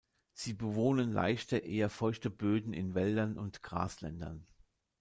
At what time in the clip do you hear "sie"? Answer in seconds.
0.33-0.55